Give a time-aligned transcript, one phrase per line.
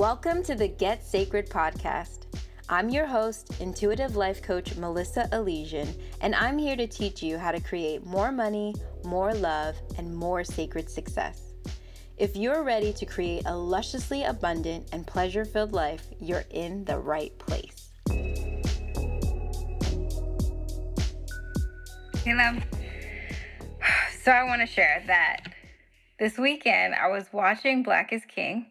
[0.00, 2.24] Welcome to the Get Sacred podcast.
[2.70, 7.52] I'm your host, intuitive life coach Melissa Elysian, and I'm here to teach you how
[7.52, 11.52] to create more money, more love, and more sacred success.
[12.16, 16.98] If you're ready to create a lusciously abundant and pleasure filled life, you're in the
[16.98, 17.90] right place.
[22.24, 22.64] Hey, love.
[24.22, 25.52] So, I want to share that
[26.18, 28.64] this weekend I was watching Black is King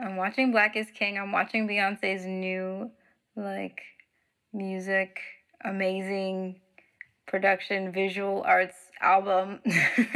[0.00, 1.18] I'm watching Black is King.
[1.18, 2.90] I'm watching Beyonce's new
[3.34, 3.80] like
[4.52, 5.18] music,
[5.64, 6.60] amazing
[7.26, 9.58] production, visual arts album.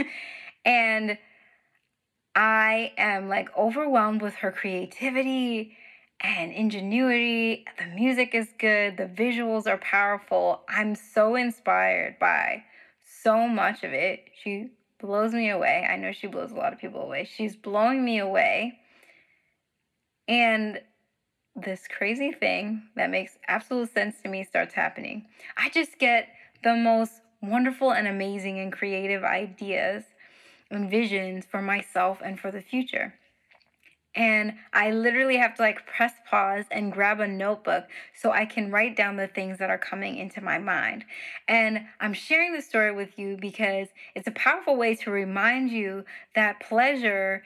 [0.64, 1.18] and
[2.36, 5.76] I am like overwhelmed with her creativity
[6.20, 7.64] and ingenuity.
[7.78, 10.62] The music is good, the visuals are powerful.
[10.68, 12.62] I'm so inspired by
[13.22, 14.30] so much of it.
[14.44, 15.88] She blows me away.
[15.90, 17.24] I know she blows a lot of people away.
[17.24, 18.78] She's blowing me away
[20.28, 20.80] and
[21.54, 25.26] this crazy thing that makes absolute sense to me starts happening.
[25.56, 26.28] I just get
[26.64, 30.04] the most wonderful and amazing and creative ideas
[30.70, 33.14] and visions for myself and for the future.
[34.14, 38.70] And I literally have to like press pause and grab a notebook so I can
[38.70, 41.04] write down the things that are coming into my mind.
[41.48, 46.04] And I'm sharing this story with you because it's a powerful way to remind you
[46.34, 47.42] that pleasure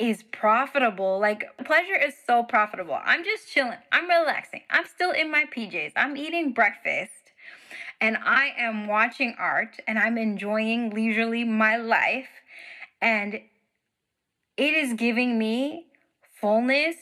[0.00, 1.20] is profitable.
[1.20, 2.98] Like pleasure is so profitable.
[3.04, 3.76] I'm just chilling.
[3.92, 4.62] I'm relaxing.
[4.70, 5.92] I'm still in my PJs.
[5.94, 7.12] I'm eating breakfast
[8.00, 12.28] and I am watching art and I'm enjoying leisurely my life
[13.02, 13.34] and
[14.56, 15.86] it is giving me
[16.40, 16.96] fullness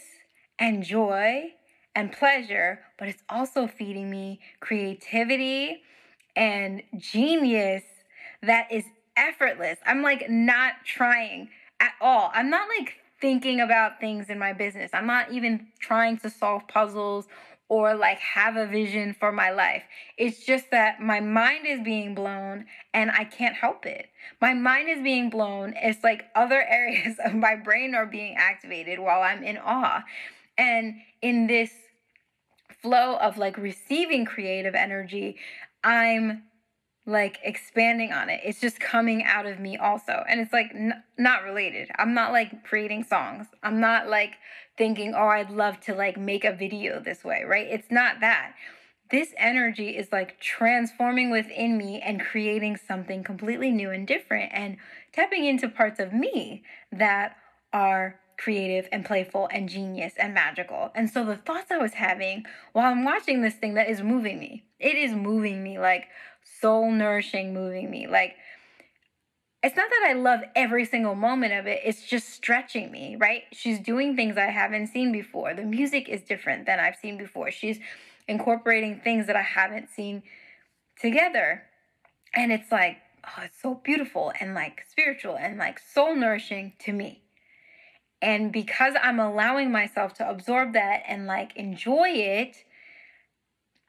[0.59, 1.53] and joy
[1.95, 5.83] and pleasure, but it's also feeding me creativity
[6.35, 7.83] and genius
[8.43, 8.85] that is
[9.17, 9.79] effortless.
[9.87, 12.31] I'm like not trying at all.
[12.35, 14.91] I'm not like thinking about things in my business.
[14.93, 17.27] I'm not even trying to solve puzzles
[17.69, 19.83] or like have a vision for my life.
[20.17, 24.09] It's just that my mind is being blown and I can't help it.
[24.41, 25.75] My mind is being blown.
[25.77, 30.03] It's like other areas of my brain are being activated while I'm in awe.
[30.57, 31.71] And in this
[32.83, 35.37] flow of like receiving creative energy,
[35.85, 36.45] I'm
[37.09, 38.41] like expanding on it.
[38.45, 40.25] It's just coming out of me also.
[40.29, 41.89] And it's like n- not related.
[41.97, 43.47] I'm not like creating songs.
[43.63, 44.35] I'm not like
[44.77, 47.67] thinking, "Oh, I'd love to like make a video this way," right?
[47.67, 48.53] It's not that.
[49.11, 54.77] This energy is like transforming within me and creating something completely new and different and
[55.15, 57.37] tapping into parts of me that
[57.73, 60.91] are creative and playful and genius and magical.
[60.95, 64.39] And so the thoughts I was having while I'm watching this thing that is moving
[64.39, 64.65] me.
[64.79, 66.07] It is moving me like
[66.61, 68.07] soul nourishing moving me.
[68.07, 68.37] Like,
[69.63, 73.43] it's not that I love every single moment of it, it's just stretching me, right?
[73.53, 75.53] She's doing things I haven't seen before.
[75.53, 77.51] The music is different than I've seen before.
[77.51, 77.81] She's
[78.29, 80.23] incorporating things that I haven't seen
[81.01, 81.65] together.
[82.35, 86.93] And it's like, oh, it's so beautiful and like spiritual and like soul nourishing to
[86.93, 87.23] me.
[88.21, 92.57] And because I'm allowing myself to absorb that and like enjoy it,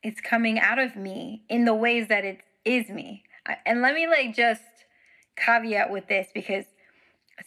[0.03, 3.23] it's coming out of me in the ways that it is me.
[3.65, 4.61] And let me like just
[5.35, 6.65] caveat with this because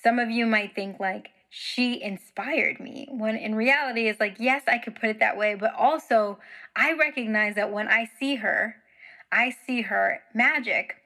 [0.02, 4.62] some of you might think like she inspired me when in reality it's like yes
[4.66, 6.38] I could put it that way but also
[6.74, 8.76] I recognize that when I see her
[9.30, 10.96] I see her magic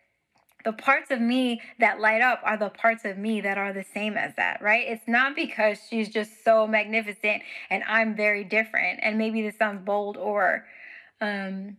[0.67, 3.85] the parts of me that light up are the parts of me that are the
[3.95, 4.85] same as that, right?
[4.89, 8.99] It's not because she's just so magnificent and I'm very different.
[9.01, 10.67] And maybe this sounds bold or
[11.21, 11.77] um,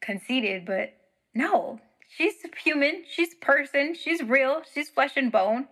[0.00, 0.94] conceited, but
[1.34, 1.78] no,
[2.08, 2.32] she's
[2.64, 3.04] human.
[3.06, 3.94] She's person.
[3.94, 4.62] She's real.
[4.74, 5.68] She's flesh and bone.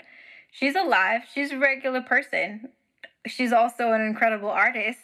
[0.52, 1.22] She's alive.
[1.32, 2.68] She's a regular person.
[3.26, 4.98] She's also an incredible artist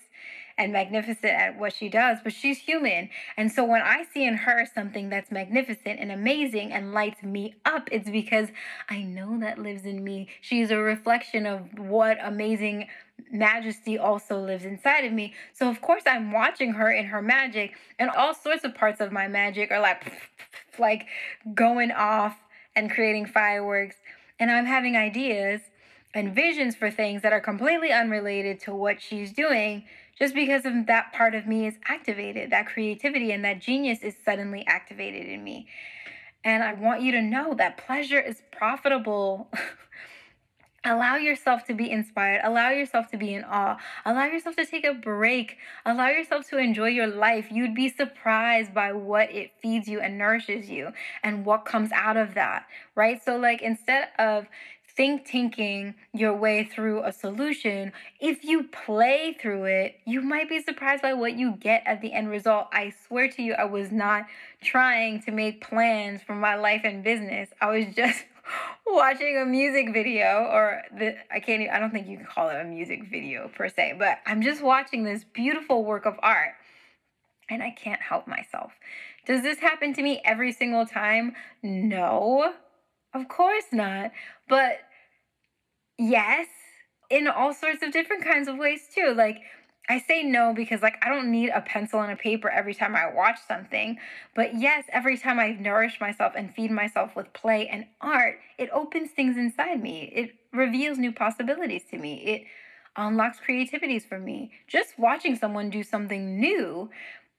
[0.60, 3.08] and magnificent at what she does, but she's human.
[3.38, 7.54] And so when I see in her something that's magnificent and amazing and lights me
[7.64, 8.50] up, it's because
[8.90, 10.28] I know that lives in me.
[10.42, 12.88] She's a reflection of what amazing
[13.32, 15.32] majesty also lives inside of me.
[15.54, 19.12] So of course I'm watching her in her magic and all sorts of parts of
[19.12, 20.12] my magic are like
[20.78, 21.06] like
[21.54, 22.36] going off
[22.76, 23.96] and creating fireworks
[24.38, 25.62] and I'm having ideas
[26.12, 29.84] and visions for things that are completely unrelated to what she's doing
[30.20, 34.14] just because of that part of me is activated that creativity and that genius is
[34.24, 35.66] suddenly activated in me
[36.44, 39.48] and i want you to know that pleasure is profitable
[40.82, 42.40] Allow yourself to be inspired.
[42.42, 43.76] Allow yourself to be in awe.
[44.06, 45.58] Allow yourself to take a break.
[45.84, 47.48] Allow yourself to enjoy your life.
[47.50, 50.92] You'd be surprised by what it feeds you and nourishes you
[51.22, 52.64] and what comes out of that,
[52.94, 53.22] right?
[53.22, 54.46] So, like, instead of
[55.00, 57.90] think tanking your way through a solution.
[58.20, 62.12] If you play through it, you might be surprised by what you get at the
[62.12, 62.68] end result.
[62.70, 64.26] I swear to you, I was not
[64.62, 67.48] trying to make plans for my life and business.
[67.62, 68.26] I was just
[68.86, 72.50] watching a music video or the I can't even, I don't think you can call
[72.50, 76.56] it a music video per se, but I'm just watching this beautiful work of art
[77.48, 78.72] and I can't help myself.
[79.24, 81.36] Does this happen to me every single time?
[81.62, 82.52] No.
[83.14, 84.12] Of course not.
[84.46, 84.80] But
[86.00, 86.48] yes,
[87.10, 89.12] in all sorts of different kinds of ways too.
[89.14, 89.40] Like
[89.88, 92.96] I say no because like I don't need a pencil and a paper every time
[92.96, 93.98] I watch something.
[94.34, 98.70] But yes, every time I nourish myself and feed myself with play and art, it
[98.72, 100.12] opens things inside me.
[100.14, 102.22] It reveals new possibilities to me.
[102.24, 102.44] It
[102.96, 104.52] unlocks creativities for me.
[104.66, 106.90] Just watching someone do something new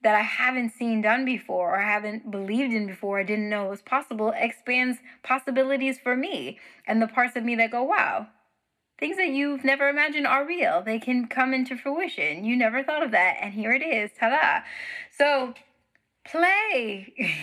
[0.03, 3.69] that I haven't seen done before or haven't believed in before, I didn't know it
[3.69, 8.27] was possible, expands possibilities for me and the parts of me that go, wow,
[9.01, 10.83] things that you've never imagined are real.
[10.83, 12.45] They can come into fruition.
[12.45, 14.11] You never thought of that, and here it is.
[14.17, 14.59] Ta da!
[15.17, 15.55] So,
[16.23, 17.13] play.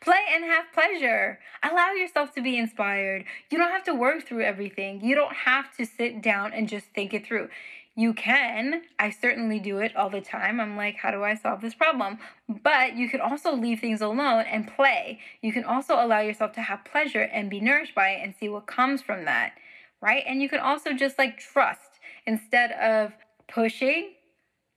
[0.00, 1.40] Play and have pleasure.
[1.62, 3.24] Allow yourself to be inspired.
[3.50, 5.04] You don't have to work through everything.
[5.04, 7.48] You don't have to sit down and just think it through.
[7.94, 8.82] You can.
[8.98, 10.60] I certainly do it all the time.
[10.60, 12.18] I'm like, how do I solve this problem?
[12.48, 15.18] But you can also leave things alone and play.
[15.42, 18.48] You can also allow yourself to have pleasure and be nourished by it and see
[18.48, 19.52] what comes from that,
[20.00, 20.24] right?
[20.26, 23.12] And you can also just like trust instead of
[23.48, 24.12] pushing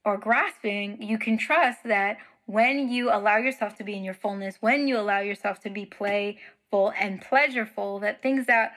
[0.05, 4.55] or grasping, you can trust that when you allow yourself to be in your fullness,
[4.59, 8.73] when you allow yourself to be playful and pleasureful, that things that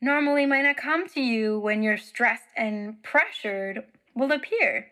[0.00, 3.84] normally might not come to you when you're stressed and pressured
[4.14, 4.88] will appear.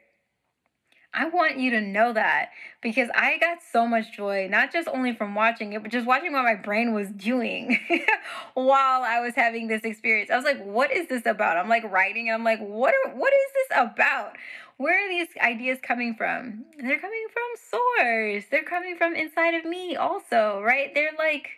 [1.14, 2.50] I want you to know that
[2.82, 6.32] because I got so much joy, not just only from watching it, but just watching
[6.32, 7.78] what my brain was doing
[8.55, 10.31] while I was having this experience.
[10.31, 11.56] I was like, what is this about?
[11.56, 14.32] I'm like writing and I'm like, what are, what is this about?
[14.76, 16.64] Where are these ideas coming from?
[16.78, 18.44] And they're coming from source.
[18.50, 20.93] They're coming from inside of me also, right?
[20.94, 21.49] They're like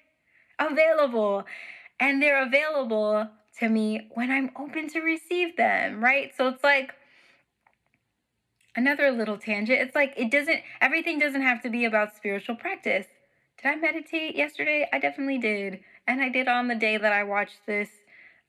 [0.59, 1.45] available
[1.99, 6.33] and they're available to me when I'm open to receive them, right?
[6.37, 6.93] So it's like
[8.77, 9.81] another little tangent.
[9.81, 13.07] It's like it doesn't, everything doesn't have to be about spiritual practice.
[13.61, 14.87] Did I meditate yesterday?
[14.93, 15.81] I definitely did.
[16.07, 17.89] And I did on the day that I watched this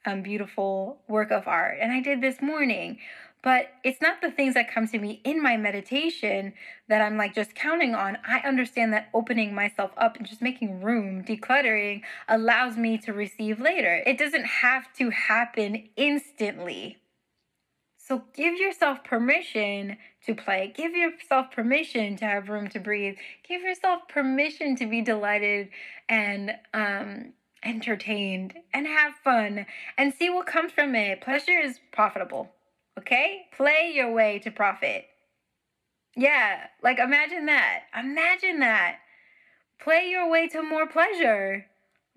[0.06, 1.77] um, beautiful work of art.
[1.81, 3.00] And I did this morning.
[3.44, 6.53] But it's not the things that come to me in my meditation
[6.89, 8.18] that I'm like just counting on.
[8.27, 13.62] I understand that opening myself up and just making room, decluttering, allows me to receive
[13.62, 14.03] later.
[14.06, 16.97] It doesn't have to happen instantly.
[18.07, 20.71] So give yourself permission to play.
[20.74, 23.18] Give yourself permission to have room to breathe.
[23.45, 25.69] Give yourself permission to be delighted
[26.07, 27.33] and um,
[27.63, 29.65] entertained and have fun
[29.98, 31.19] and see what comes from it.
[31.19, 32.50] Pleasure is profitable.
[32.98, 33.42] Okay?
[33.56, 35.06] Play your way to profit.
[36.15, 37.81] Yeah, like imagine that.
[37.98, 39.00] Imagine that.
[39.81, 41.65] Play your way to more pleasure.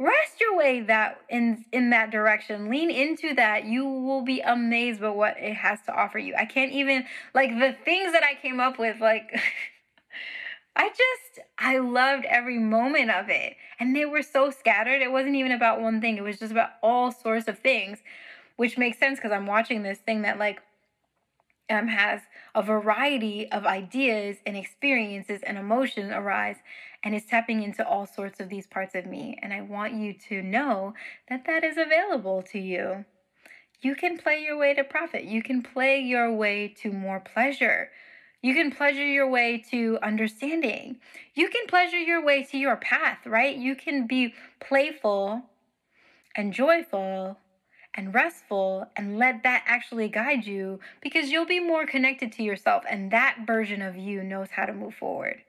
[0.00, 2.70] Rest your way that in in that direction.
[2.70, 3.67] Lean into that.
[3.67, 6.35] You will be amazed by what it has to offer you.
[6.35, 7.05] I can't even
[7.35, 9.38] like the things that I came up with like
[10.75, 13.57] I just I loved every moment of it.
[13.78, 15.02] And they were so scattered.
[15.02, 16.16] It wasn't even about one thing.
[16.16, 17.99] It was just about all sorts of things,
[18.57, 20.62] which makes sense because I'm watching this thing that like
[21.70, 22.20] um, has
[22.54, 26.56] a variety of ideas and experiences and emotions arise
[27.02, 29.38] and is tapping into all sorts of these parts of me.
[29.40, 30.94] And I want you to know
[31.28, 33.04] that that is available to you.
[33.80, 37.90] You can play your way to profit, you can play your way to more pleasure.
[38.42, 40.96] You can pleasure your way to understanding.
[41.34, 43.54] You can pleasure your way to your path, right?
[43.54, 45.42] You can be playful
[46.34, 47.36] and joyful
[47.94, 52.85] and restful and let that actually guide you because you'll be more connected to yourself
[52.88, 55.42] and that version of you knows how to move forward.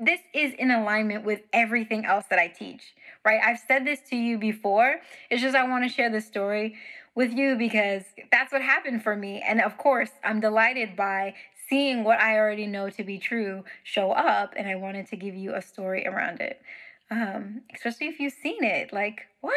[0.00, 3.40] This is in alignment with everything else that I teach, right?
[3.44, 5.00] I've said this to you before.
[5.28, 6.76] It's just I want to share the story
[7.16, 9.42] with you because that's what happened for me.
[9.44, 11.34] And of course, I'm delighted by
[11.68, 14.54] seeing what I already know to be true show up.
[14.56, 16.62] And I wanted to give you a story around it.
[17.10, 18.92] Um, especially if you've seen it.
[18.92, 19.52] Like, what?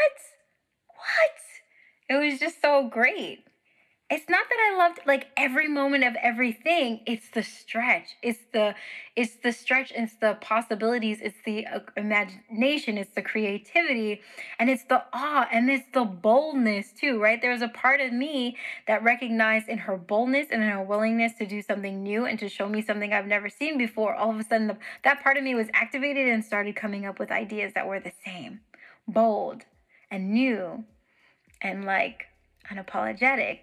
[0.88, 1.50] What?
[2.12, 3.46] It was just so great.
[4.10, 7.00] It's not that I loved like every moment of everything.
[7.08, 8.18] It's the stretch.
[8.22, 8.75] It's the
[9.15, 9.94] it's the stretch.
[9.96, 11.20] It's the possibilities.
[11.22, 12.98] It's the uh, imagination.
[12.98, 14.20] It's the creativity,
[14.60, 17.18] and it's the awe and it's the boldness too.
[17.22, 17.41] Right?
[17.41, 18.58] There's a part of me
[18.89, 22.50] that recognized in her boldness and in her willingness to do something new and to
[22.50, 24.15] show me something I've never seen before.
[24.15, 27.20] All of a sudden, the, that part of me was activated and started coming up
[27.20, 28.60] with ideas that were the same,
[29.08, 29.63] bold,
[30.12, 30.84] and new
[31.62, 32.25] and like
[32.72, 33.60] unapologetic.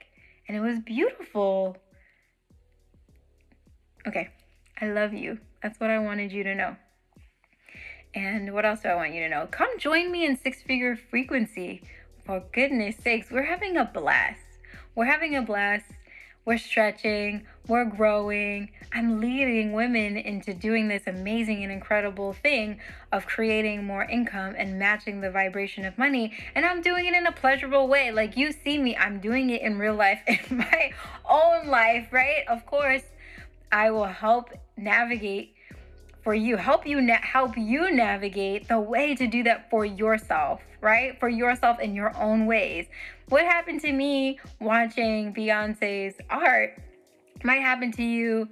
[0.47, 1.77] And it was beautiful.
[4.07, 4.29] Okay,
[4.81, 5.39] I love you.
[5.63, 6.77] That's what I wanted you to know.
[8.15, 9.47] And what else do I want you to know?
[9.51, 11.83] Come join me in six figure frequency.
[12.25, 14.41] For goodness sakes, we're having a blast.
[14.95, 15.87] We're having a blast.
[16.49, 18.71] We're stretching, we're growing.
[18.91, 22.81] I'm leading women into doing this amazing and incredible thing
[23.13, 26.33] of creating more income and matching the vibration of money.
[26.55, 28.13] And I'm doing it in a pleasurable way.
[28.13, 30.93] Like you see me, I'm doing it in real life, in my
[31.29, 32.45] own life, right?
[32.49, 33.03] Of course,
[33.71, 35.55] I will help navigate
[36.29, 40.61] for you, help you na- help you navigate the way to do that for yourself,
[40.83, 41.19] right?
[41.19, 42.85] For yourself in your own ways.
[43.31, 46.79] What happened to me watching Beyonce's art
[47.45, 48.47] might happen to you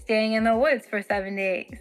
[0.00, 1.76] staying in the woods for 7 days.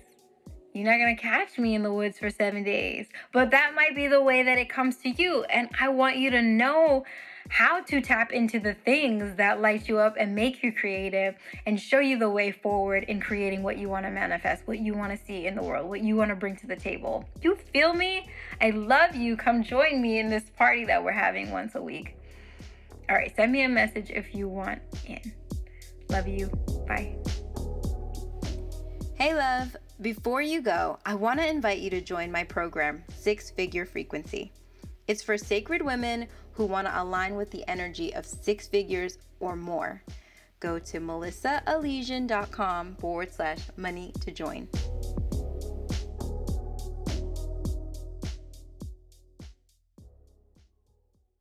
[0.73, 3.07] You're not going to catch me in the woods for 7 days.
[3.33, 6.29] But that might be the way that it comes to you and I want you
[6.31, 7.05] to know
[7.49, 11.35] how to tap into the things that light you up and make you creative
[11.65, 14.93] and show you the way forward in creating what you want to manifest, what you
[14.93, 17.25] want to see in the world, what you want to bring to the table.
[17.41, 18.29] You feel me?
[18.61, 19.35] I love you.
[19.35, 22.15] Come join me in this party that we're having once a week.
[23.09, 25.33] All right, send me a message if you want in.
[26.09, 26.47] Love you.
[26.87, 27.17] Bye.
[29.21, 29.77] Hey, love.
[30.01, 34.51] Before you go, I want to invite you to join my program, Six Figure Frequency.
[35.07, 39.55] It's for sacred women who want to align with the energy of six figures or
[39.55, 40.01] more.
[40.59, 44.67] Go to melissaelysian.com forward slash money to join.